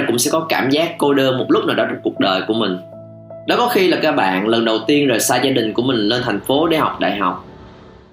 [0.00, 2.42] rồi cũng sẽ có cảm giác cô đơn một lúc nào đó trong cuộc đời
[2.48, 2.78] của mình.
[3.46, 5.96] Đó có khi là các bạn lần đầu tiên rời xa gia đình của mình
[5.96, 7.44] lên thành phố để học đại học.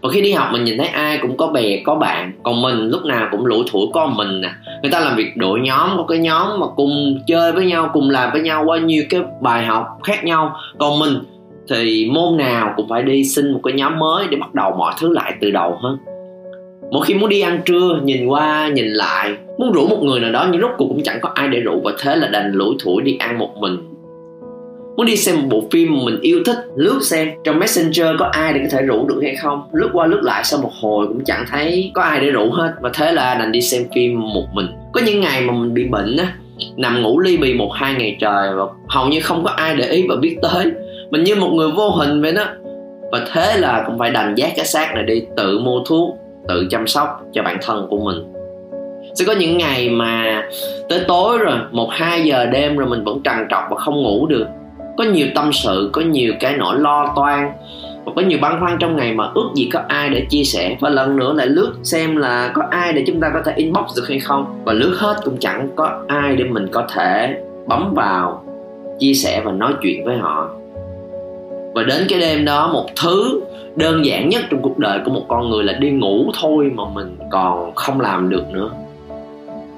[0.01, 2.31] Và khi đi học, mình nhìn thấy ai cũng có bè, có bạn.
[2.43, 4.49] Còn mình lúc nào cũng lủi thủi có mình nè
[4.81, 8.09] người ta làm việc đội nhóm, có cái nhóm mà cùng chơi với nhau, cùng
[8.09, 10.55] làm với nhau qua nhiều cái bài học khác nhau.
[10.79, 11.13] Còn mình
[11.69, 14.93] thì môn nào cũng phải đi xin một cái nhóm mới để bắt đầu mọi
[14.99, 15.97] thứ lại từ đầu hơn
[16.91, 20.31] mỗi khi muốn đi ăn trưa, nhìn qua, nhìn lại, muốn rủ một người nào
[20.31, 22.75] đó, nhưng rốt cuộc cũng chẳng có ai để rủ và thế là đành lủi
[22.83, 23.77] thủi đi ăn một mình.
[24.97, 28.53] Muốn đi xem một bộ phim mình yêu thích, lướt xem trong messenger có ai
[28.53, 29.61] để có thể rủ được hay không.
[29.73, 32.73] Lướt qua lướt lại sau một hồi cũng chẳng thấy có ai để rủ hết,
[32.81, 34.67] và thế là đành đi xem phim một mình.
[34.93, 36.33] Có những ngày mà mình bị bệnh á,
[36.75, 39.85] nằm ngủ ly bì một hai ngày trời và hầu như không có ai để
[39.87, 40.65] ý và biết tới.
[41.11, 42.45] Mình như một người vô hình vậy đó.
[43.11, 46.67] Và thế là cũng phải đành giác cái xác này đi tự mua thuốc tự
[46.69, 48.33] chăm sóc cho bản thân của mình.
[49.15, 50.43] Sẽ có những ngày mà
[50.89, 54.27] tới tối rồi, một, hai giờ đêm rồi mình vẫn trằn trọc và không ngủ
[54.27, 54.45] được.
[54.97, 57.51] Có nhiều tâm sự, có nhiều cái nỗi lo toan,
[58.05, 60.77] và có nhiều băn khoăn trong ngày mà ước gì có ai để chia sẻ.
[60.79, 63.97] Và lần nữa lại lướt xem là có ai để chúng ta có thể inbox
[63.97, 64.61] được hay không.
[64.65, 68.43] Và lướt hết cũng chẳng có ai để mình có thể bấm vào,
[68.99, 70.49] chia sẻ và nói chuyện với họ
[71.77, 73.41] và đến cái đêm đó, một thứ
[73.75, 76.83] đơn giản nhất trong cuộc đời của một con người là đi ngủ thôi mà
[76.93, 78.69] mình còn không làm được nữa.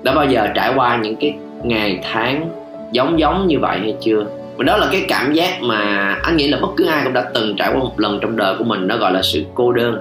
[0.04, 1.34] Đã bao giờ trải qua những cái
[1.64, 2.50] ngày tháng
[2.92, 4.26] giống giống như vậy hay chưa?
[4.58, 5.80] Và đó là cái cảm giác mà
[6.24, 8.56] anh nghĩ là bất cứ ai cũng đã từng trải qua một lần trong đời
[8.58, 9.98] của mình, nó gọi là sự cô đơn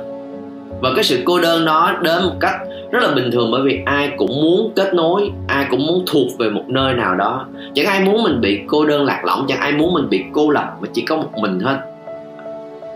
[0.81, 2.55] và cái sự cô đơn đó đến một cách
[2.91, 6.39] rất là bình thường bởi vì ai cũng muốn kết nối, ai cũng muốn thuộc
[6.39, 7.47] về một nơi nào đó.
[7.75, 10.51] Chẳng ai muốn mình bị cô đơn lạc lõng, chẳng ai muốn mình bị cô
[10.51, 11.81] lập, mà chỉ có một mình hết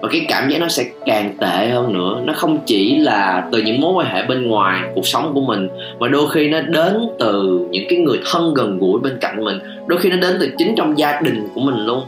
[0.03, 2.21] và cái cảm giác nó sẽ càng tệ hơn nữa.
[2.25, 5.69] Nó không chỉ là từ những mối quan hệ bên ngoài, cuộc sống của mình,
[5.99, 9.59] mà đôi khi nó đến từ những cái người thân gần gũi bên cạnh mình.
[9.87, 12.03] Đôi khi nó đến từ chính trong gia đình của mình luôn.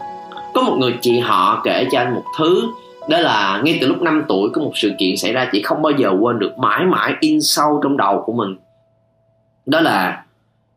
[0.54, 2.62] Có một người chị họ kể cho anh một thứ
[3.08, 5.82] đó là ngay từ lúc 5 tuổi có một sự kiện xảy ra, chị không
[5.82, 8.56] bao giờ quên được mãi mãi in sâu trong đầu của mình.
[9.66, 10.24] Đó là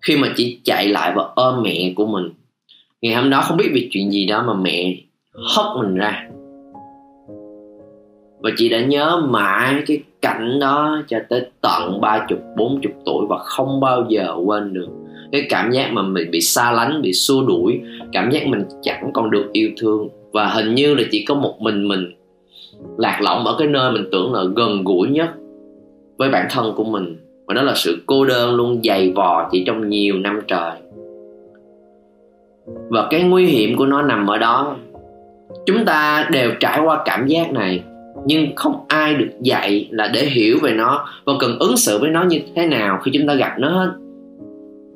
[0.01, 2.29] khi mà chị chạy lại và ôm mẹ của mình.
[3.01, 4.95] Ngày hôm đó không biết vì chuyện gì đó mà mẹ
[5.55, 6.27] hất mình ra.
[8.39, 12.91] Và chị đã nhớ mãi cái cảnh đó cho tới tận ba chục, bốn chục
[13.05, 14.87] tuổi và không bao giờ quên được.
[15.31, 17.81] Cái cảm giác mà mình bị xa lánh, bị xua đuổi,
[18.13, 20.09] cảm giác mình chẳng còn được yêu thương.
[20.33, 22.13] Và hình như là chỉ có một mình mình
[22.97, 25.29] lạc lõng ở cái nơi mình tưởng là gần gũi nhất
[26.17, 27.17] với bản thân của mình.
[27.47, 30.71] Và đó là sự cô đơn luôn dày vò chỉ trong nhiều năm trời.
[32.89, 34.75] Và cái nguy hiểm của nó nằm ở đó.
[35.65, 37.83] Chúng ta đều trải qua cảm giác này,
[38.25, 42.09] nhưng không ai được dạy là để hiểu về nó và cần ứng xử với
[42.09, 43.91] nó như thế nào khi chúng ta gặp nó hết.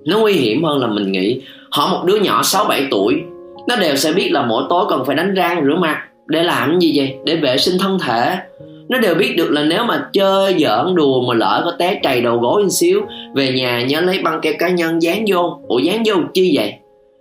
[0.05, 1.41] Nó nguy hiểm hơn là mình nghĩ.
[1.71, 3.21] Họ một đứa nhỏ 6 7 tuổi,
[3.67, 6.79] nó đều sẽ biết là mỗi tối cần phải đánh răng rửa mặt để làm
[6.79, 7.15] gì vậy?
[7.25, 8.37] Để vệ sinh thân thể.
[8.89, 12.21] Nó đều biết được là nếu mà chơi giỡn đùa mà lỡ có té trầy
[12.21, 13.01] đầu gối một xíu
[13.35, 15.59] về nhà nhớ lấy băng keo cá nhân dán vô.
[15.67, 16.73] Ủa dán vô chi vậy?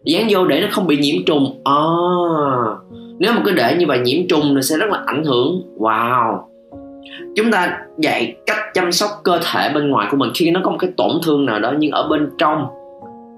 [0.05, 1.61] Dán vô để nó không bị nhiễm trùng.
[1.65, 1.75] À,
[3.19, 5.63] nếu mà cứ để như vậy nhiễm trùng nó sẽ rất là ảnh hưởng.
[5.79, 6.39] Wow.
[7.37, 10.31] Chúng ta dạy cách chăm sóc cơ thể bên ngoài của mình.
[10.35, 12.67] Khi nó có một cái tổn thương nào đó nhưng ở bên trong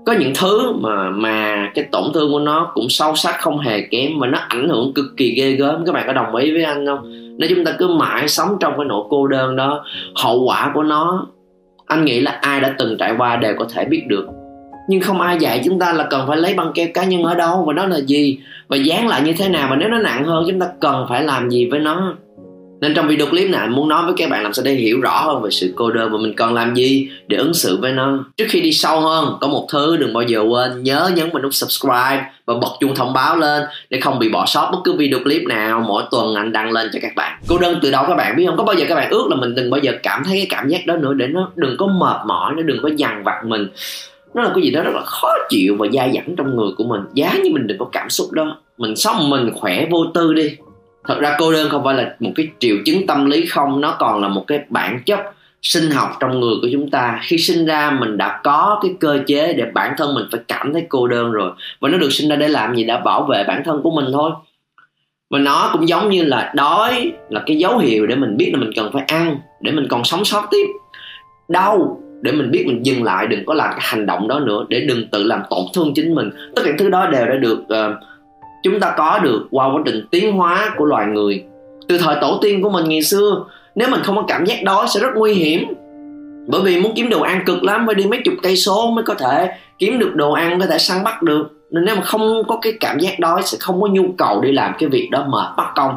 [0.07, 3.81] có những thứ mà mà cái tổn thương của nó cũng sâu sắc, không hề
[3.81, 5.85] kém mà nó ảnh hưởng cực kỳ ghê gớm.
[5.87, 6.99] Các bạn có đồng ý với anh không?
[7.39, 10.83] Nếu chúng ta cứ mãi sống trong cái nỗi cô đơn đó, hậu quả của
[10.83, 11.27] nó,
[11.87, 14.27] anh nghĩ là ai đã từng trải qua đều có thể biết được.
[14.89, 17.35] Nhưng không ai dạy chúng ta là cần phải lấy băng keo cá nhân ở
[17.35, 18.39] đâu và nó là gì
[18.69, 19.67] và dán lại như thế nào.
[19.71, 22.15] Và nếu nó nặng hơn, chúng ta cần phải làm gì với nó?
[22.83, 25.23] Nên trong video clip này muốn nói với các bạn làm sao để hiểu rõ
[25.25, 28.25] hơn về sự cô đơn và mình cần làm gì để ứng xử với nó.
[28.37, 31.43] Trước khi đi sâu hơn, có một thứ đừng bao giờ quên, nhớ nhấn vào
[31.43, 34.93] nút subscribe và bật chuông thông báo lên để không bị bỏ sót bất cứ
[34.93, 37.39] video clip nào mỗi tuần anh đăng lên cho các bạn.
[37.49, 38.57] Cô đơn từ đâu các bạn biết không?
[38.57, 40.69] Có bao giờ các bạn ước là mình đừng bao giờ cảm thấy cái cảm
[40.69, 43.69] giác đó nữa để nó đừng có mệt mỏi, nó đừng có dằn vặt mình.
[44.35, 46.85] Nó là cái gì đó rất là khó chịu và dai dẳng trong người của
[46.85, 48.57] mình, giá như mình đừng có cảm xúc đó.
[48.79, 50.57] Mình sống mình khỏe vô tư đi
[51.05, 53.97] thật ra cô đơn không phải là một cái triệu chứng tâm lý không nó
[53.99, 55.21] còn là một cái bản chất
[55.63, 57.21] sinh học trong người của chúng ta.
[57.23, 60.73] Khi sinh ra mình đã có cái cơ chế để bản thân mình phải cảm
[60.73, 62.85] thấy cô đơn rồi và nó được sinh ra để làm gì?
[62.85, 64.31] Đã bảo vệ bản thân của mình thôi.
[65.31, 68.61] Và nó cũng giống như là đói là cái dấu hiệu để mình biết là
[68.61, 70.67] mình cần phải ăn để mình còn sống sót tiếp.
[71.49, 74.65] Đau để mình biết mình dừng lại đừng có làm cái hành động đó nữa
[74.69, 76.31] để đừng tự làm tổn thương chính mình.
[76.55, 77.97] Tất cả những thứ đó đều đã được uh,
[78.63, 81.45] chúng ta có được qua quá trình tiến hóa của loài người.
[81.89, 83.45] Từ thời tổ tiên của mình ngày xưa,
[83.75, 85.75] nếu mình không có cảm giác đói sẽ rất nguy hiểm.
[86.47, 89.05] Bởi vì muốn kiếm đồ ăn cực lắm, phải đi mấy chục cây số mới
[89.05, 91.49] có thể kiếm được đồ ăn, có thể săn bắt được.
[91.71, 94.53] Nên nếu mà không có cái cảm giác đói sẽ không có nhu cầu đi
[94.53, 95.95] làm cái việc đó mệt bắt công.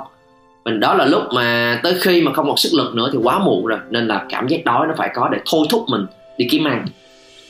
[0.66, 3.40] Mình đó là lúc mà tới khi mà không còn sức lực nữa thì quá
[3.40, 3.80] muộn rồi.
[3.90, 6.06] Nên là cảm giác đói nó phải có để thôi thúc mình
[6.38, 6.86] đi kiếm ăn.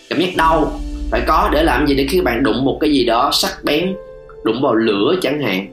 [0.10, 0.72] Cảm giác đau
[1.12, 3.96] phải có để làm gì để khi bạn đụng một cái gì đó sắc bén
[4.46, 5.68] đụng vào lửa chẳng hạn.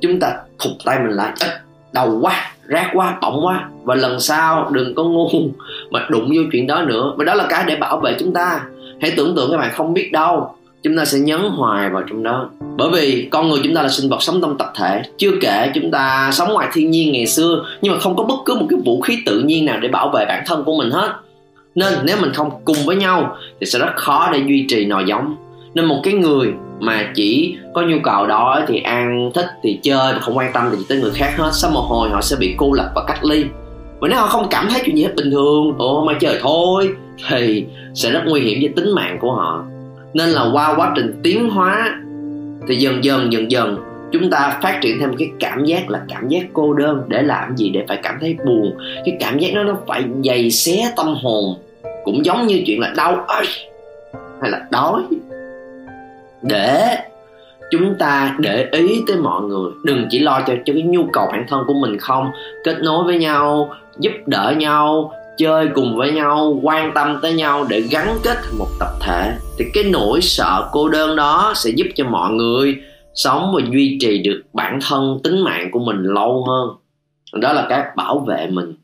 [0.00, 1.48] Chúng ta thụt tay mình lại ít
[1.92, 3.68] đau quá rác quá, bỏng quá.
[3.84, 5.28] Và lần sau đừng có ngu
[5.90, 7.14] mà đụng vô chuyện đó nữa.
[7.16, 8.60] Và đó là cái để bảo vệ chúng ta.
[9.00, 12.22] Hãy tưởng tượng các bạn không biết đâu, chúng ta sẽ nhấn hoài vào trong
[12.22, 12.50] đó.
[12.76, 15.02] Bởi vì con người chúng ta là sinh vật sống trong tập thể.
[15.18, 18.36] Chưa kể chúng ta sống ngoài thiên nhiên ngày xưa, nhưng mà không có bất
[18.44, 20.90] cứ một cái vũ khí tự nhiên nào để bảo vệ bản thân của mình
[20.90, 21.12] hết.
[21.74, 25.04] Nên nếu mình không cùng với nhau thì sẽ rất khó để duy trì nòi
[25.06, 25.36] giống
[25.76, 30.12] nên một cái người mà chỉ có nhu cầu đó thì ăn, thích thì chơi
[30.12, 31.50] và không quan tâm gì tới người khác hết.
[31.52, 33.44] Sau một hồi họ sẽ bị cô lập và cách ly.
[34.00, 36.88] Và nếu họ không cảm thấy chuyện gì hết bình thường, ồ, mà trời thôi,
[37.28, 37.64] thì
[37.94, 39.64] sẽ rất nguy hiểm với tính mạng của họ.
[40.14, 42.00] Nên là qua quá trình tiến hóa,
[42.68, 43.76] thì dần dần dần dần,
[44.12, 47.02] chúng ta phát triển thêm cái cảm giác là cảm giác cô đơn.
[47.08, 47.68] Để làm gì?
[47.68, 48.76] Để phải cảm thấy buồn.
[49.04, 51.54] Cái cảm giác đó nó phải dày xé tâm hồn.
[52.04, 53.46] Cũng giống như chuyện là đau ơi
[54.40, 55.02] hay là đói
[56.42, 56.96] để
[57.70, 59.70] chúng ta để ý tới mọi người.
[59.84, 62.30] Đừng chỉ lo cho cho cái nhu cầu bản thân của mình không.
[62.64, 67.66] Kết nối với nhau, giúp đỡ nhau, chơi cùng với nhau, quan tâm tới nhau
[67.68, 69.32] để gắn kết thành một tập thể.
[69.58, 72.76] Thì cái nỗi sợ cô đơn đó sẽ giúp cho mọi người
[73.14, 76.68] sống và duy trì được bản thân tính mạng của mình lâu hơn.
[77.40, 78.74] Đó là cái bảo vệ mình.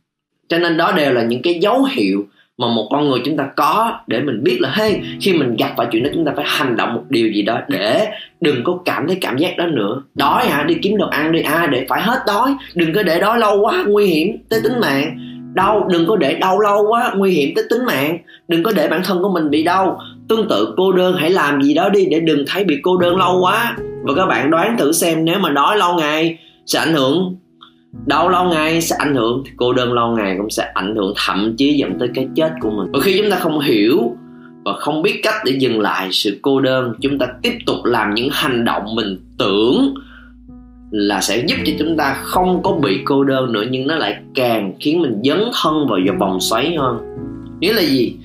[0.48, 2.24] Cho nên đó đều là những cái dấu hiệu
[2.58, 5.74] mà một con người chúng ta có để mình biết là, hey, khi mình gặp
[5.76, 8.06] phải chuyện đó chúng ta phải hành động một điều gì đó để
[8.40, 10.02] đừng có cảm thấy cảm giác đó nữa.
[10.14, 10.62] Đói hả?
[10.62, 11.40] Đi kiếm đồ ăn đi.
[11.40, 12.54] À để phải hết đói.
[12.74, 15.18] Đừng có để đói lâu quá, nguy hiểm tới tính mạng.
[15.54, 18.18] Đau, đừng có để đau lâu quá, nguy hiểm tới tính mạng.
[18.48, 19.98] Đừng có để bản thân của mình bị đau.
[20.28, 23.16] Tương tự, cô đơn hãy làm gì đó đi để đừng thấy bị cô đơn
[23.16, 23.76] lâu quá.
[24.02, 27.36] Và các bạn đoán thử xem nếu mà đói lâu ngày sẽ ảnh hưởng
[28.06, 31.14] đau lâu ngày sẽ ảnh hưởng thì cô đơn lâu ngày cũng sẽ ảnh hưởng,
[31.26, 32.92] thậm chí dẫn tới cái chết của mình.
[32.92, 34.16] Và khi chúng ta không hiểu
[34.64, 38.14] và không biết cách để dừng lại sự cô đơn, chúng ta tiếp tục làm
[38.14, 39.94] những hành động mình tưởng
[40.90, 44.16] là sẽ giúp cho chúng ta không có bị cô đơn nữa, nhưng nó lại
[44.34, 46.98] càng khiến mình dấn thân vào vào vòng xoáy hơn.
[47.60, 48.16] Nghĩa là gì?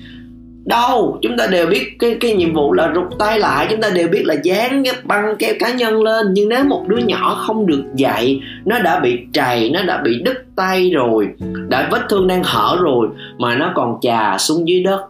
[0.68, 1.18] Đâu?
[1.22, 4.08] Chúng ta đều biết cái cái nhiệm vụ là rụt tay lại, chúng ta đều
[4.08, 6.26] biết là dán cái băng keo cá nhân lên.
[6.32, 10.22] Nhưng nếu một đứa nhỏ không được dạy, nó đã bị trầy, nó đã bị
[10.24, 11.28] đứt tay rồi,
[11.68, 15.00] đã vết thương đang hở rồi, mà nó còn chà xuống dưới đất,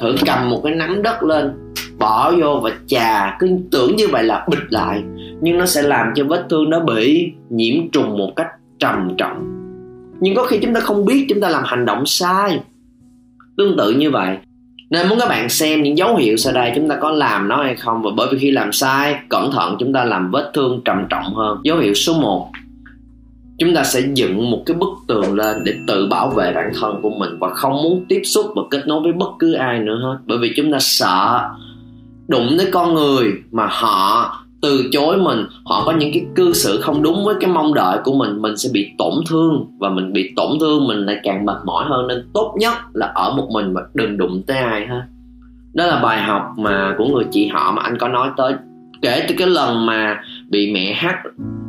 [0.00, 1.52] thử cầm một cái nắm đất lên,
[1.98, 3.36] bỏ vô và chà.
[3.40, 5.02] Cứ tưởng như vậy là bịch lại,
[5.40, 8.48] nhưng nó sẽ làm cho vết thương nó bị nhiễm trùng một cách
[8.78, 9.56] trầm trọng.
[10.20, 12.60] Nhưng có khi chúng ta không biết chúng ta làm hành động sai.
[13.56, 14.36] Tương tự như vậy
[14.90, 17.62] nên muốn các bạn xem những dấu hiệu sau đây chúng ta có làm nó
[17.62, 18.02] hay không.
[18.02, 21.34] Và bởi vì khi làm sai, cẩn thận chúng ta làm vết thương trầm trọng
[21.34, 21.58] hơn.
[21.62, 22.50] Dấu hiệu số 1
[23.58, 27.00] chúng ta sẽ dựng một cái bức tường lên để tự bảo vệ bản thân
[27.02, 29.98] của mình và không muốn tiếp xúc và kết nối với bất cứ ai nữa
[30.02, 30.18] hết.
[30.26, 31.48] Bởi vì chúng ta sợ
[32.28, 35.46] đụng tới con người mà họ từ chối mình.
[35.64, 38.42] Họ có những cái cư xử không đúng với cái mong đợi của mình.
[38.42, 41.84] Mình sẽ bị tổn thương và mình bị tổn thương mình lại càng mệt mỏi
[41.88, 42.06] hơn.
[42.06, 45.06] Nên tốt nhất là ở một mình mà đừng đụng tới ai ha.
[45.74, 48.54] Đó là bài học mà của người chị họ mà anh có nói tới.
[49.02, 51.16] Kể từ cái lần mà bị mẹ hát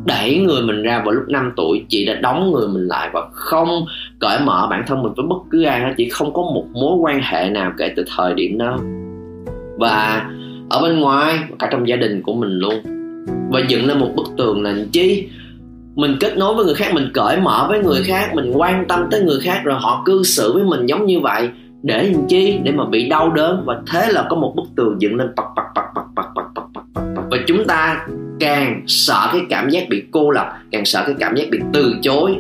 [0.06, 3.22] đẩy người mình ra vào lúc 5 tuổi, chị đã đóng người mình lại và
[3.32, 3.86] không
[4.20, 5.94] cởi mở bản thân mình với bất cứ ai hết.
[5.98, 8.78] Chị không có một mối quan hệ nào kể từ thời điểm đó.
[9.78, 10.30] Và
[10.72, 12.76] ở bên ngoài và cả trong gia đình của mình luôn.
[13.52, 15.30] Và dựng lên một bức tường là chi?
[15.96, 19.08] Mình kết nối với người khác, mình cởi mở với người khác, mình quan tâm
[19.12, 21.50] tới người khác, rồi họ cư xử với mình giống như vậy.
[21.84, 22.60] Để làm chi?
[22.64, 23.64] Để mà bị đau đớn.
[23.66, 26.46] Và thế là có một bức tường dựng lên bật bật bật bật bật bật
[26.56, 28.08] bật bật bật và chúng ta
[28.40, 31.96] càng sợ cái cảm giác bị cô lập, càng sợ cái cảm giác bị từ
[32.02, 32.36] chối.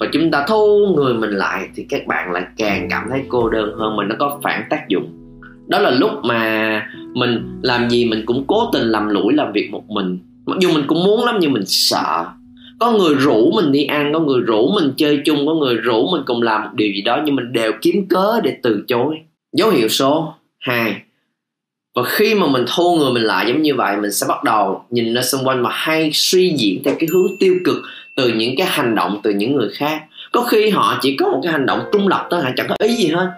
[0.00, 3.48] Và chúng ta thu người mình lại, thì các bạn lại càng cảm thấy cô
[3.48, 3.96] đơn hơn.
[3.96, 5.25] Mình nó có phản tác dụng
[5.68, 6.82] đó là lúc mà
[7.14, 10.18] mình làm gì mình cũng cố tình làm lũi làm việc một mình.
[10.46, 12.26] Mặc dù mình cũng muốn lắm nhưng mình sợ.
[12.80, 16.08] Có người rủ mình đi ăn, có người rủ mình chơi chung, có người rủ
[16.12, 19.16] mình cùng làm một điều gì đó nhưng mình đều kiếm cớ để từ chối.
[19.52, 21.02] Dấu hiệu số 2
[21.96, 24.84] và khi mà mình thu người mình lại giống như vậy, mình sẽ bắt đầu
[24.90, 27.76] nhìn ra xung quanh mà hay suy diễn theo cái hướng tiêu cực
[28.16, 30.02] từ những cái hành động từ những người khác.
[30.32, 32.74] Có khi họ chỉ có một cái hành động trung lập thôi, họ chẳng có
[32.78, 33.30] ý gì hết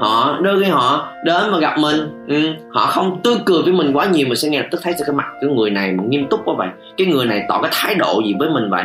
[0.00, 1.96] họ đôi khi họ đến mà gặp mình
[2.28, 5.16] ừ, họ không tươi cười với mình quá nhiều mình sẽ nghe tức thấy cái
[5.16, 7.94] mặt cái người này mà nghiêm túc quá vậy cái người này tỏ cái thái
[7.94, 8.84] độ gì với mình vậy?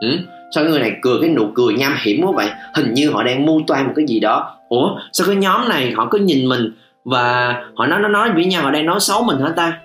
[0.00, 0.08] Ừ?
[0.54, 2.46] sao người này cười cái nụ cười nham hiểm quá vậy?
[2.74, 4.56] Hình như họ đang mưu toan một cái gì đó.
[4.68, 6.72] Ủa sao cái nhóm này họ cứ nhìn mình
[7.04, 9.78] và họ nói nó nói với nhau họ đang nói xấu mình hả ta?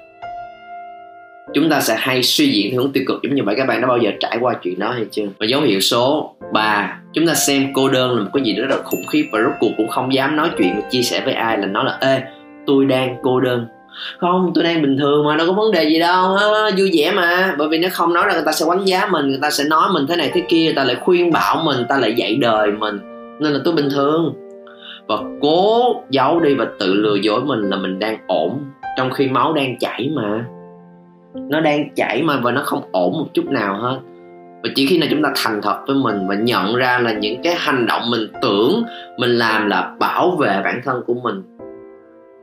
[1.54, 3.56] Chúng ta sẽ hay suy diễn theo hướng tiêu cực, giống như vậy.
[3.58, 5.25] Các bạn đã bao giờ trải qua chuyện đó hay chưa?
[5.39, 8.62] Và dấu hiệu số 3 chúng ta xem cô đơn là một cái gì đó
[8.62, 11.22] rất là khủng khiếp và rốt cuộc cũng không dám nói chuyện và chia sẻ
[11.25, 12.22] với ai là nói là, ê,
[12.66, 13.66] tôi đang cô đơn.
[14.20, 16.36] Không, tôi đang bình thường mà, đâu có vấn đề gì đâu.
[16.36, 17.56] Ha, vui vẻ mà.
[17.58, 19.63] Bởi vì nếu không nói ra người ta sẽ đánh giá mình, người ta sẽ
[19.63, 22.13] nói mình thế này thế kia, người ta lại khuyên bảo mình, người ta lại
[22.13, 23.00] dạy đời mình.
[23.39, 24.34] Nên là tôi bình thường.
[25.08, 28.60] Và cố giấu đi và tự lừa dối mình là mình đang ổn,
[28.98, 30.46] trong khi máu đang chảy mà
[31.50, 34.00] nó đang chảy mà và nó không ổn một chút nào hết.
[34.63, 37.41] Và chỉ khi nào chúng ta thành thật với mình và nhận ra là những
[37.44, 38.84] cái hành động mình tưởng
[39.17, 41.44] mình làm là bảo vệ bản thân của mình.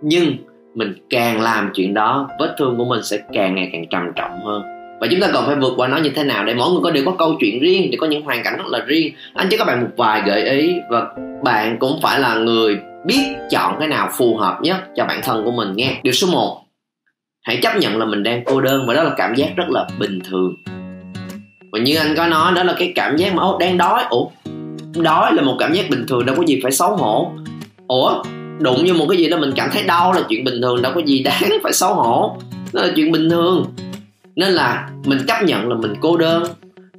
[0.03, 0.25] Nhưng
[0.75, 4.45] mình càng làm chuyện đó, vết thương của mình sẽ càng ngày càng trầm trọng
[4.45, 4.63] hơn.
[5.01, 6.91] Và chúng ta còn phải vượt qua nó như thế nào để mỗi người có
[6.91, 9.13] đều có câu chuyện riêng, để có những hoàn cảnh rất là riêng.
[9.35, 11.07] Anh cho các bạn một vài gợi ý và
[11.45, 15.45] bạn cũng phải là người biết chọn cái nào phù hợp nhất cho bản thân
[15.45, 16.01] của mình nghe.
[16.03, 16.64] Điều số 1
[17.45, 19.87] hãy chấp nhận là mình đang cô đơn và đó là cảm giác rất là
[19.99, 20.55] bình thường.
[21.73, 24.03] Và như anh có nói, đó là cái cảm giác mà ô đang đói.
[24.11, 24.29] Ủa,
[24.95, 27.33] đói là một cảm giác bình thường, đâu có gì phải xấu hổ.
[27.87, 28.23] Ủa,
[28.59, 30.93] đụng như một cái gì đó mình cảm thấy đau là chuyện bình thường, đâu
[30.95, 32.37] có gì đáng phải xấu hổ.
[32.73, 33.65] Nó là chuyện bình thường.
[34.37, 36.45] Nên là mình chấp nhận là mình cô đơn.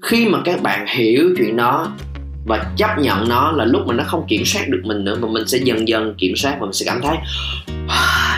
[0.02, 1.88] Khi mà các bạn hiểu chuyện đó
[2.46, 5.28] và chấp nhận nó là lúc mà nó không kiểm soát được mình nữa, mà
[5.28, 7.18] mình sẽ dần dần kiểm soát và mình sẽ cảm thấy,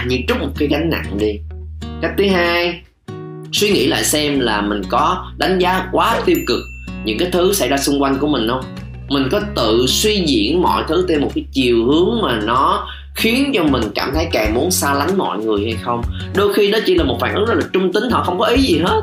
[0.08, 1.40] như trút một cái gánh nặng đi
[2.02, 2.82] cách thứ hai,
[3.52, 6.60] suy nghĩ lại xem là mình có đánh giá quá tiêu cực
[7.06, 8.62] những cái thứ xảy ra xung quanh của mình không?
[9.10, 13.52] Mình có tự suy diễn mọi thứ theo một cái chiều hướng mà nó khiến
[13.56, 16.02] cho mình cảm thấy càng muốn xa lánh mọi người hay không?
[16.36, 18.46] Đôi khi đó chỉ là một phản ứng rất là trung tính, họ không có
[18.46, 19.02] ý gì hết.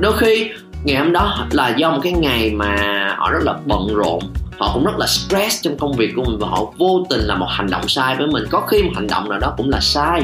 [0.00, 0.50] Đôi khi,
[0.84, 2.76] ngày hôm đó là do một cái ngày mà
[3.18, 4.18] họ rất là bận rộn,
[4.58, 7.34] họ cũng rất là stress trong công việc của mình và họ vô tình là
[7.34, 8.44] một hành động sai với mình.
[8.50, 10.22] Có khi một hành động nào đó cũng là sai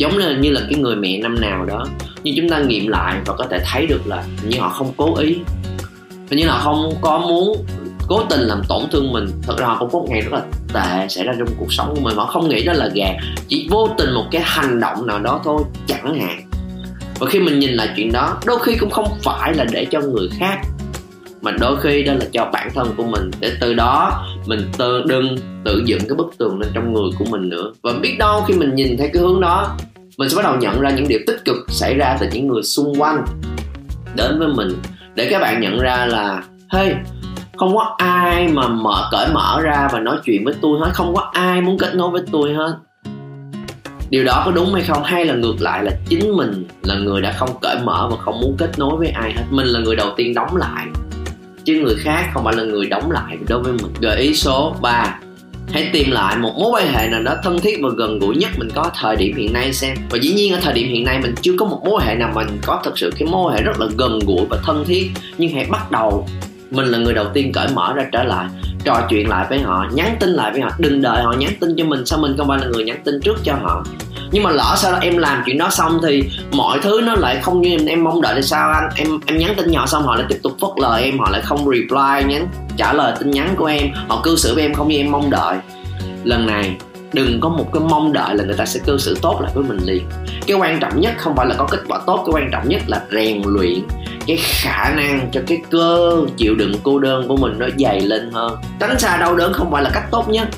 [0.00, 1.84] giống như, như là cái người mẹ năm nào đó.
[2.22, 5.16] Nhưng chúng ta nghiệm lại và có thể thấy được là như họ không cố
[5.16, 5.36] ý.
[6.30, 7.64] Hình như là không có muốn
[8.08, 9.26] cố tình làm tổn thương mình.
[9.42, 10.42] Thật ra họ cũng có một ngày rất là
[10.72, 12.16] tệ xảy ra trong cuộc sống của mình.
[12.16, 13.14] Họ không nghĩ đó là gạt
[13.48, 16.42] chỉ vô tình một cái hành động nào đó thôi chẳng hạn.
[17.18, 20.00] Và khi mình nhìn lại chuyện đó đôi khi cũng không phải là để cho
[20.00, 20.60] người khác
[21.42, 23.30] mà đôi khi đó là cho bản thân của mình.
[23.40, 27.24] Để từ đó mình tự đừng tự dựng cái bức tường lên trong người của
[27.24, 27.72] mình nữa.
[27.82, 29.76] Và biết đâu khi mình nhìn theo cái hướng đó
[30.18, 32.62] mình sẽ bắt đầu nhận ra những điều tích cực xảy ra từ những người
[32.62, 33.24] xung quanh
[34.16, 34.68] đến với mình.
[35.14, 36.94] Để các bạn nhận ra là, hey,
[37.56, 40.90] không có ai mà mở, cởi mở ra và nói chuyện với tôi hết.
[40.92, 42.76] Không có ai muốn kết nối với tôi hết.
[44.10, 45.02] Điều đó có đúng hay không?
[45.04, 48.40] Hay là ngược lại là chính mình là người đã không cởi mở và không
[48.40, 49.44] muốn kết nối với ai hết?
[49.50, 50.86] Mình là người đầu tiên đóng lại
[51.64, 53.92] chứ người khác không phải là người đóng lại đối với mình.
[54.00, 55.18] Gợi ý số 3
[55.72, 58.50] hãy tìm lại một mối quan hệ nào đó thân thiết và gần gũi nhất
[58.56, 59.96] mình có thời điểm hiện nay xem.
[60.10, 62.14] Và dĩ nhiên ở thời điểm hiện nay mình chưa có một mối quan hệ
[62.14, 64.84] nào mình có thực sự cái mối quan hệ rất là gần gũi và thân
[64.86, 65.10] thiết.
[65.38, 66.28] Nhưng hãy bắt đầu.
[66.70, 68.48] Mình là người đầu tiên cởi mở ra trở lại
[68.84, 71.76] trò chuyện lại với họ, nhắn tin lại với họ, đừng đợi họ nhắn tin
[71.76, 73.84] cho mình, sao mình không phải là người nhắn tin trước cho họ.
[74.32, 76.22] Nhưng mà lỡ sau đó em làm chuyện đó xong thì
[76.52, 78.88] mọi thứ nó lại không như em mong đợi thì sao anh?
[78.96, 81.40] Em em nhắn tin nhỏ xong họ lại tiếp tục phớt lời em, họ lại
[81.42, 84.88] không reply, nhắn, trả lời tin nhắn của em, họ cư xử với em không
[84.88, 85.56] như em mong đợi.
[86.24, 86.76] Lần này
[87.12, 89.64] đừng có một cái mong đợi là người ta sẽ cư xử tốt lại với
[89.64, 90.06] mình liền
[90.46, 92.82] cái quan trọng nhất không phải là có kết quả tốt, cái quan trọng nhất
[92.86, 93.80] là rèn luyện
[94.26, 98.30] cái khả năng cho cái cơ chịu đựng cô đơn của mình nó dày lên
[98.32, 98.56] hơn.
[98.80, 100.48] Tránh xa đau đớn không phải là cách tốt nhất.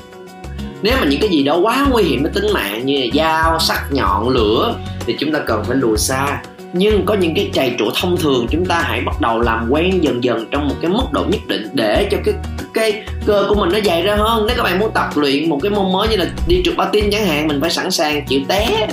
[0.81, 3.59] Nếu mà những cái gì đó quá nguy hiểm đến tính mạng như là dao
[3.59, 6.41] sắc nhọn, lửa thì chúng ta cần phải lùi xa
[6.73, 10.03] nhưng có những cái chày trụ thông thường, chúng ta hãy bắt đầu làm quen
[10.03, 12.33] dần dần trong một cái mức độ nhất định để cho cái
[12.73, 15.59] cái cơ của mình nó dày ra hơn nếu các bạn muốn tập luyện một
[15.61, 18.41] cái môn mới như là đi trượt patin chẳng hạn, mình phải sẵn sàng chịu
[18.47, 18.87] té.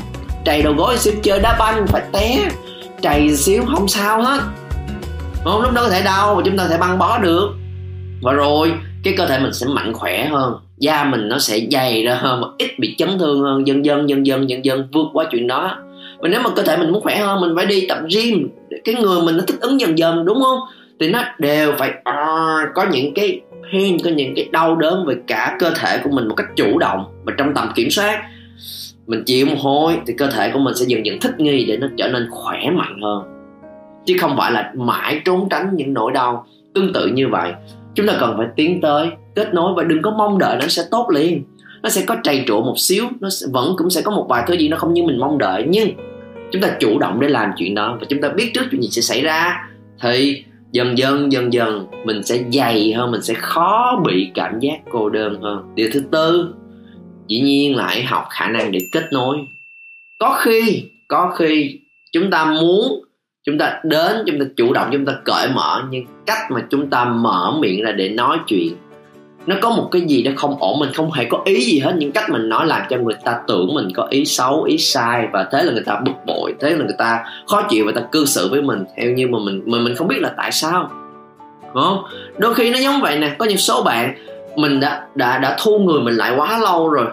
[0.44, 2.50] Trầy đầu gối xíu chơi đá banh phải té.
[3.02, 4.40] Trầy xíu không sao hết.
[5.44, 5.62] Không?
[5.62, 7.50] Lúc đó có thể đau, mà chúng ta có thể băng bó được.
[8.22, 8.72] Và rồi,
[9.02, 10.54] cái cơ thể mình sẽ mạnh khỏe hơn.
[10.78, 13.66] Da mình nó sẽ dày ra hơn và ít bị chấn thương hơn.
[13.66, 15.78] Dần dần dần dần dần dần vượt qua chuyện đó
[16.20, 18.48] và nếu mà cơ thể mình muốn khỏe hơn mình phải đi tập gym
[18.84, 20.58] cái người mình nó thích ứng dần dần đúng không?
[21.00, 22.16] Thì nó đều phải à,
[22.74, 23.40] có những cái
[23.72, 26.78] pain có những cái đau đớn về cả cơ thể của mình một cách chủ
[26.78, 28.22] động và trong tầm kiểm soát.
[29.06, 31.76] Mình chịu một hồi thì cơ thể của mình sẽ dần dần thích nghi để
[31.76, 33.22] nó trở nên khỏe mạnh hơn.
[34.06, 36.46] Chứ không phải là mãi trốn tránh những nỗi đau.
[36.74, 37.52] Tương tự như vậy
[37.94, 40.82] chúng ta cần phải tiến tới kết nối và đừng có mong đợi nó sẽ
[40.90, 41.44] tốt liền.
[41.82, 44.44] Nó sẽ có trầy trụa một xíu nó sẽ, vẫn cũng sẽ có một vài
[44.46, 45.88] thứ gì nó không như mình mong đợi nhưng
[46.52, 48.88] chúng ta chủ động để làm chuyện đó và chúng ta biết trước chuyện gì
[48.88, 49.69] sẽ xảy ra.
[50.02, 54.76] Thì dần dần dần dần mình sẽ dày hơn, mình sẽ khó bị cảm giác
[54.90, 55.73] cô đơn hơn.
[55.75, 56.54] Điều thứ tư,
[57.28, 59.37] dĩ nhiên là hãy học khả năng để kết nối.
[60.19, 61.80] Có khi có khi
[62.12, 63.04] chúng ta muốn
[63.47, 66.90] chúng ta đến, chúng ta chủ động, chúng ta cởi mở, nhưng cách mà chúng
[66.90, 68.73] ta mở miệng ra để nói chuyện
[69.47, 71.94] nó có một cái gì đó không ổn, mình không hề có ý gì hết.
[71.97, 75.28] Những cách mình nói làm cho người ta tưởng mình có ý xấu, ý sai,
[75.32, 78.00] và thế là người ta bực bội, thế là người ta khó chịu và ta
[78.12, 80.90] cư xử với mình theo như mà mình mình mình không biết là tại sao.
[81.75, 82.02] Đúng không?
[82.38, 84.14] Đôi khi nó giống vậy nè, có những số bạn,
[84.56, 87.06] mình đã đã đã thu người mình lại quá lâu rồi.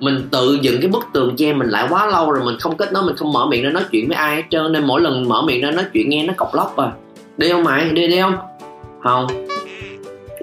[0.00, 2.92] Mình tự dựng cái bức tường che mình lại quá lâu rồi, mình không kết
[2.92, 5.28] nối, mình không mở miệng ra nói chuyện với ai hết trơn, nên mỗi lần
[5.28, 6.90] mở miệng ra nói chuyện nghe nó cọc lóc à.
[7.36, 7.90] Đi không mày?
[7.90, 8.36] Đi đi không?
[9.02, 9.26] Không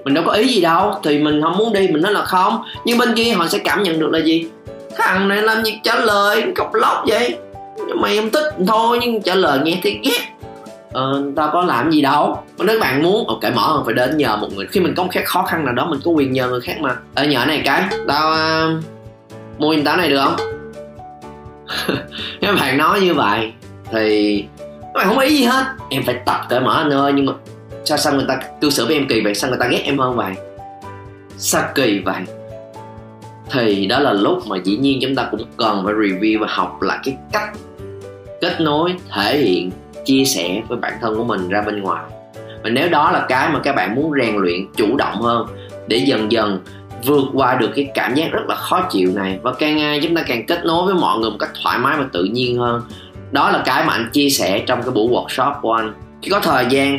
[0.04, 2.62] mình đâu có ý gì đâu thì mình không muốn đi mình nói là không.
[2.84, 4.46] Nhưng bên kia họ sẽ cảm nhận được là gì?
[4.96, 7.36] Thằng này làm gì trả lời cọc lóc vậy.
[7.96, 10.32] Mày không thích thôi nhưng trả lời nghe thì ghét.
[10.92, 12.42] Ờ, tao có làm gì đâu.
[12.58, 14.66] Nếu bạn muốn ok mở phải đến nhờ một người.
[14.66, 16.76] Khi mình có một cái khó khăn nào đó mình có quyền nhờ người khác
[16.80, 16.96] mà.
[17.14, 18.84] Ở nhờ này cái tao uh,
[19.58, 20.36] mua giùm tao này được không?
[22.40, 23.52] Nếu bạn nói như vậy
[23.92, 25.64] thì các bạn không ý gì hết.
[25.90, 27.32] Em phải tập cởi mở anh ơi nhưng mà
[27.84, 29.98] sao sao người ta cư xử với em kỳ vậy, sao người ta ghét em
[29.98, 30.32] hơn vậy?
[31.36, 32.22] Sao kỳ vậy?
[33.50, 36.82] Thì đó là lúc mà dĩ nhiên chúng ta cũng cần phải review và học
[36.82, 37.50] lại cái cách
[38.40, 39.70] kết nối, thể hiện,
[40.04, 42.04] chia sẻ với bản thân của mình ra bên ngoài.
[42.62, 45.46] Và nếu đó là cái mà các bạn muốn rèn luyện chủ động hơn,
[45.86, 46.60] để dần dần
[47.04, 50.16] vượt qua được cái cảm giác rất là khó chịu này, và càng ngày chúng
[50.16, 52.82] ta càng kết nối với mọi người một cách thoải mái và tự nhiên hơn,
[53.32, 55.94] đó là cái mà anh chia sẻ trong cái buổi workshop của anh.
[56.22, 56.98] Khi có thời gian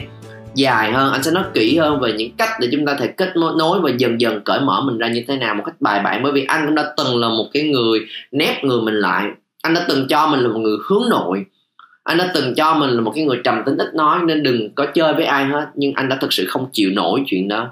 [0.55, 3.33] dài hơn, anh sẽ nói kỹ hơn về những cách để chúng ta thể kết
[3.36, 6.24] nối và dần dần cởi mở mình ra như thế nào một cách bài bản.
[6.24, 8.00] Bởi vì anh cũng đã từng là một cái người
[8.31, 9.27] nép người mình lại.
[9.62, 11.45] Anh đã từng cho mình là một người hướng nội.
[12.03, 14.75] Anh đã từng cho mình là một cái người trầm tính ít nói, nên đừng
[14.75, 15.65] có chơi với ai hết.
[15.75, 17.67] Nhưng anh đã thực sự không chịu nổi chuyện đó.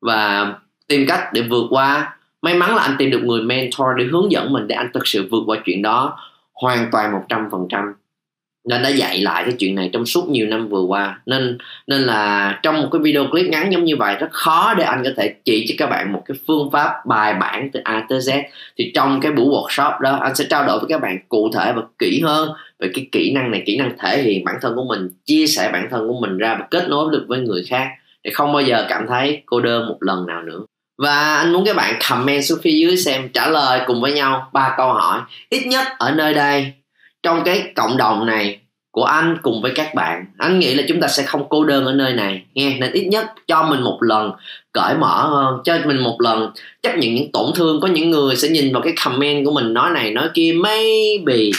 [0.00, 0.52] Và
[0.88, 2.16] tìm cách để vượt qua.
[2.42, 5.06] May mắn là anh tìm được người mentor để hướng dẫn mình để anh thực
[5.06, 6.18] sự vượt qua chuyện đó
[6.54, 7.94] hoàn toàn một trăm phần trăm
[8.66, 11.20] nên đã dạy lại cái chuyện này trong suốt nhiều năm vừa qua.
[11.26, 14.84] Nên nên là trong một cái video clip ngắn giống như vậy, rất khó để
[14.84, 18.06] anh có thể chỉ cho các bạn một cái phương pháp bài bản từ A
[18.08, 18.42] tới Z.
[18.78, 21.72] Thì trong cái buổi workshop đó, anh sẽ trao đổi với các bạn cụ thể
[21.76, 24.84] và kỹ hơn về cái kỹ năng này, kỹ năng thể hiện bản thân của
[24.84, 27.88] mình, chia sẻ bản thân của mình ra và kết nối được với người khác
[28.22, 30.60] để không bao giờ cảm thấy cô đơn một lần nào nữa.
[30.98, 34.50] Và anh muốn các bạn comment xuống phía dưới xem trả lời cùng với nhau
[34.52, 35.20] ba câu hỏi.
[35.50, 36.72] Ít nhất ở nơi đây
[37.26, 38.58] trong cái cộng đồng này
[38.90, 41.84] của anh cùng với các bạn, anh nghĩ là chúng ta sẽ không cô đơn
[41.84, 44.32] ở nơi này, nghe, nên ít nhất cho mình một lần
[44.72, 46.50] cởi mở hơn, cho mình một lần.
[46.82, 49.74] Chấp nhận những tổn thương, có những người sẽ nhìn vào cái comment của mình
[49.74, 51.50] nói này, nói kia, maybe.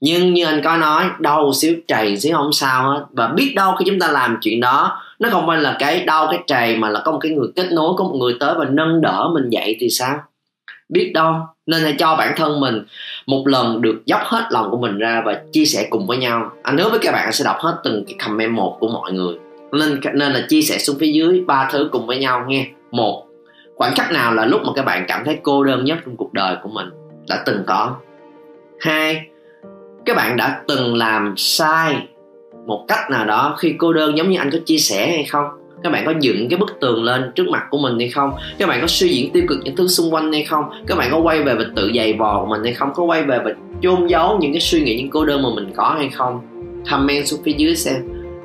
[0.00, 3.04] Nhưng như anh có nói, đau xíu trầy xíu không sao hết.
[3.10, 6.26] Và biết đâu khi chúng ta làm chuyện đó, nó không phải là cái đau,
[6.30, 8.64] cái trầy, mà là có một cái người kết nối, có một người tới và
[8.70, 10.16] nâng đỡ mình dậy thì sao?
[10.88, 11.34] Biết đâu
[11.66, 12.84] nên hãy cho bản thân mình
[13.26, 16.52] một lần được dốc hết lòng của mình ra và chia sẻ cùng với nhau.
[16.62, 19.34] Anh hứa với các bạn sẽ đọc hết từng cái comment một của mọi người.
[19.72, 22.66] Nên nên là chia sẻ xuống phía dưới ba thứ cùng với nhau nghe.
[22.90, 23.26] Một,
[23.74, 26.32] khoảng khắc nào là lúc mà các bạn cảm thấy cô đơn nhất trong cuộc
[26.32, 26.90] đời của mình?
[27.28, 27.96] Đã từng có.
[28.80, 29.26] Hai,
[30.04, 31.96] các bạn đã từng làm sai
[32.66, 35.46] một cách nào đó khi cô đơn giống như anh có chia sẻ hay không?
[35.84, 38.32] Các bạn có dựng cái bức tường lên trước mặt của mình hay không?
[38.58, 40.64] Các bạn có suy diễn tiêu cực những thứ xung quanh hay không?
[40.86, 42.90] Các bạn có quay về và tự dày vò của mình hay không?
[42.94, 43.50] Có quay về và
[43.82, 46.40] chôn giấu những cái suy nghĩ, những cô đơn mà mình có hay không?
[46.90, 47.96] Comment xuống phía dưới xem.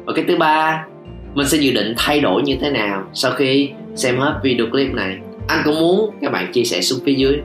[0.05, 0.85] Và cái thứ ba,
[1.33, 4.93] mình sẽ dự định thay đổi như thế nào sau khi xem hết video clip
[4.93, 5.17] này?
[5.47, 7.37] Anh cũng muốn các bạn chia sẻ xuống phía dưới.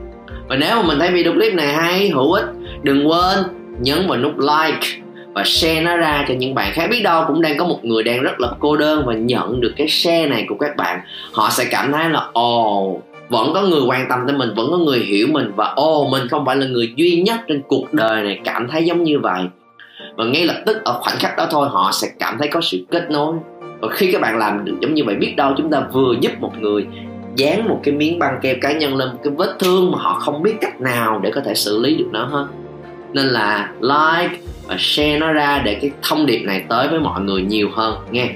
[0.47, 2.45] Và nếu mà mình thấy video clip này hay, hữu ích,
[2.83, 3.37] đừng quên
[3.79, 5.04] nhấn vào nút like
[5.35, 6.87] và share nó ra cho những bạn khác.
[6.89, 9.73] Biết đâu cũng đang có một người đang rất là cô đơn và nhận được
[9.77, 10.99] cái share này của các bạn.
[11.33, 14.67] Họ sẽ cảm thấy là ồ oh, vẫn có người quan tâm tới mình vẫn
[14.71, 17.61] có người hiểu mình và ồ oh, mình không phải là người duy nhất trên
[17.67, 18.39] cuộc đời này.
[18.43, 19.41] Cảm thấy giống như vậy.
[20.15, 22.85] Và ngay lập tức ở khoảnh khắc đó thôi họ sẽ cảm thấy có sự
[22.91, 23.35] kết nối.
[23.81, 26.31] Và khi các bạn làm được giống như vậy biết đâu chúng ta vừa giúp
[26.39, 26.85] một người
[27.35, 30.13] dán một cái miếng băng keo cá nhân lên một cái vết thương mà họ
[30.13, 32.47] không biết cách nào để có thể xử lý được nó hơn
[33.15, 37.21] nên là like và share nó ra để cái thông điệp này tới với mọi
[37.21, 38.29] người nhiều hơn, nghe.